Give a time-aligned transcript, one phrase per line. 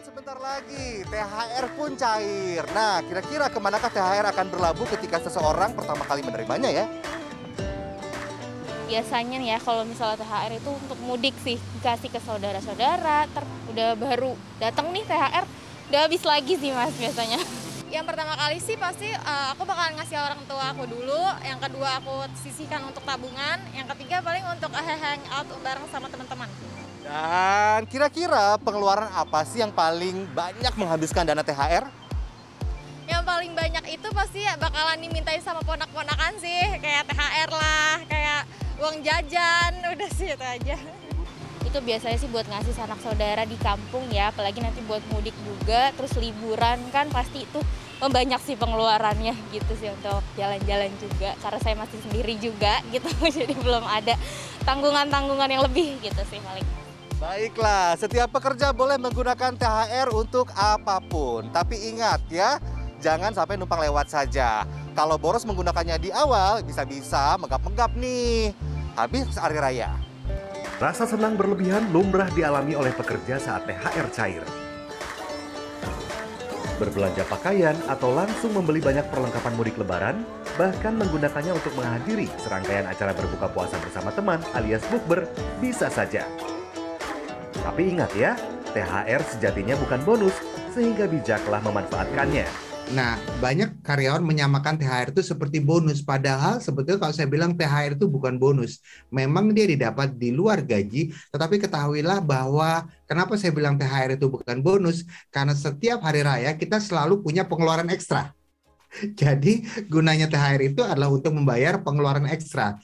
[0.00, 2.64] sebentar lagi, THR pun cair.
[2.72, 6.86] Nah, kira-kira ke manakah THR akan berlabuh ketika seseorang pertama kali menerimanya ya?
[8.90, 11.54] biasanya nih ya kalau misalnya THR itu untuk mudik sih.
[11.78, 15.46] Dikasih ke saudara-saudara ter udah baru datang nih THR
[15.94, 17.38] udah habis lagi sih mas biasanya.
[17.94, 21.22] Yang pertama kali sih pasti uh, aku bakalan ngasih orang tua aku dulu.
[21.46, 23.62] Yang kedua aku sisihkan untuk tabungan.
[23.78, 26.50] Yang ketiga paling untuk hang out bareng sama teman-teman
[27.04, 31.88] dan kira-kira pengeluaran apa sih yang paling banyak menghabiskan dana THR?
[33.08, 38.40] Yang paling banyak itu pasti bakalan dimintain sama ponak-ponakan sih, kayak THR lah, kayak
[38.78, 40.76] uang jajan, udah sih itu aja.
[41.66, 45.90] Itu biasanya sih buat ngasih sanak saudara di kampung ya, apalagi nanti buat mudik juga,
[45.98, 47.60] terus liburan kan pasti itu
[48.00, 53.52] membanyak sih pengeluarannya gitu sih untuk jalan-jalan juga karena saya masih sendiri juga gitu jadi
[53.60, 54.16] belum ada
[54.64, 56.79] tanggungan-tanggungan yang lebih gitu sih paling.
[57.20, 61.52] Baiklah, setiap pekerja boleh menggunakan THR untuk apa pun.
[61.52, 62.56] Tapi ingat ya,
[62.96, 64.64] jangan sampai numpang lewat saja.
[64.96, 68.56] Kalau boros menggunakannya di awal, bisa-bisa megap-megap nih.
[68.96, 69.92] Habis hari raya.
[70.80, 74.44] Rasa senang berlebihan lumrah dialami oleh pekerja saat THR cair.
[76.80, 80.24] Berbelanja pakaian atau langsung membeli banyak perlengkapan mudik lebaran,
[80.56, 85.28] bahkan menggunakannya untuk menghadiri serangkaian acara berbuka puasa bersama teman alias bukber,
[85.60, 86.24] bisa saja.
[87.70, 88.34] Tapi ingat ya,
[88.74, 90.34] THR sejatinya bukan bonus,
[90.74, 92.42] sehingga bijaklah memanfaatkannya.
[92.90, 98.10] Nah, banyak karyawan menyamakan THR itu seperti bonus, padahal sebetulnya kalau saya bilang THR itu
[98.10, 98.82] bukan bonus.
[99.14, 104.58] Memang dia didapat di luar gaji, tetapi ketahuilah bahwa kenapa saya bilang THR itu bukan
[104.58, 105.06] bonus?
[105.30, 108.34] Karena setiap hari raya kita selalu punya pengeluaran ekstra.
[109.20, 112.78] Jadi gunanya THR itu adalah untuk membayar pengeluaran ekstra.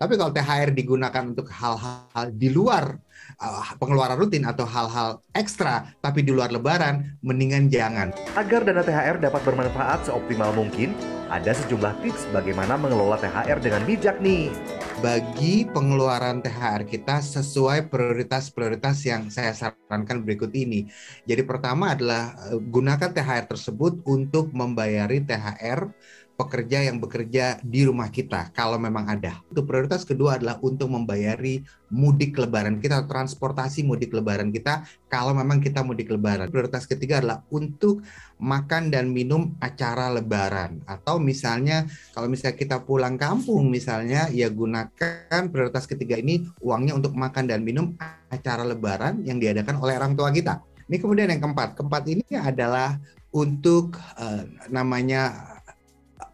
[0.00, 2.96] Tapi kalau THR digunakan untuk hal-hal di luar
[3.40, 8.12] uh, pengeluaran rutin atau hal-hal ekstra tapi di luar lebaran, mendingan jangan.
[8.36, 10.96] Agar dana THR dapat bermanfaat seoptimal mungkin,
[11.30, 14.50] ada sejumlah tips bagaimana mengelola THR dengan bijak nih.
[14.98, 20.90] Bagi pengeluaran THR kita sesuai prioritas-prioritas yang saya sarankan berikut ini.
[21.24, 25.86] Jadi pertama adalah uh, gunakan THR tersebut untuk membayari THR
[26.40, 29.36] pekerja yang bekerja di rumah kita kalau memang ada.
[29.52, 31.60] Untuk prioritas kedua adalah untuk membayari
[31.92, 36.48] mudik lebaran kita, transportasi mudik lebaran kita kalau memang kita mudik lebaran.
[36.48, 38.00] Prioritas ketiga adalah untuk
[38.40, 41.84] makan dan minum acara lebaran atau misalnya
[42.16, 47.60] kalau misalnya kita pulang kampung misalnya ya gunakan prioritas ketiga ini uangnya untuk makan dan
[47.60, 47.92] minum
[48.32, 50.64] acara lebaran yang diadakan oleh orang tua kita.
[50.90, 52.98] Ini kemudian yang keempat, keempat ini adalah
[53.30, 54.42] untuk uh,
[54.74, 55.54] namanya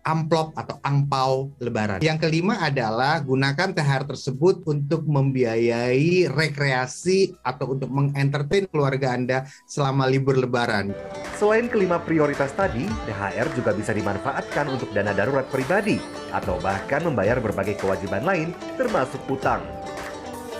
[0.07, 1.99] amplop atau angpau lebaran.
[1.99, 10.07] Yang kelima adalah gunakan THR tersebut untuk membiayai rekreasi atau untuk mengentertain keluarga Anda selama
[10.07, 10.95] libur lebaran.
[11.35, 15.99] Selain kelima prioritas tadi, THR juga bisa dimanfaatkan untuk dana darurat pribadi
[16.31, 19.61] atau bahkan membayar berbagai kewajiban lain termasuk utang.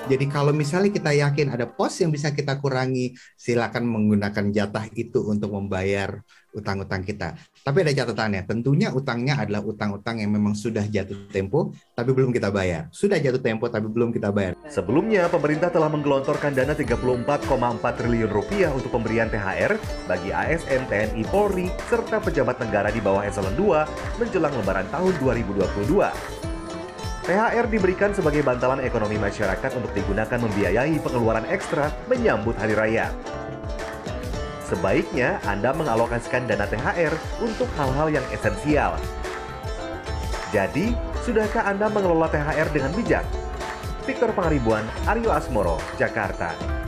[0.07, 5.19] Jadi kalau misalnya kita yakin ada pos yang bisa kita kurangi, silakan menggunakan jatah itu
[5.27, 6.23] untuk membayar
[6.57, 7.37] utang-utang kita.
[7.61, 12.49] Tapi ada catatannya, tentunya utangnya adalah utang-utang yang memang sudah jatuh tempo, tapi belum kita
[12.49, 12.89] bayar.
[12.91, 14.57] Sudah jatuh tempo, tapi belum kita bayar.
[14.73, 17.29] Sebelumnya, pemerintah telah menggelontorkan dana 34,4
[18.01, 19.77] triliun rupiah untuk pemberian THR
[20.09, 26.57] bagi ASN, TNI, Polri, serta pejabat negara di bawah eselon 2 menjelang lebaran tahun 2022.
[27.27, 33.11] THR diberikan sebagai bantalan ekonomi masyarakat untuk digunakan membiayai pengeluaran ekstra menyambut hari raya.
[34.67, 38.99] Sebaiknya Anda mengalokasikan dana THR untuk hal-hal yang esensial.
[40.51, 40.91] Jadi,
[41.23, 43.27] sudahkah Anda mengelola THR dengan bijak?
[44.07, 46.86] Victor Pangaribuan, Aryo Asmoro, Jakarta.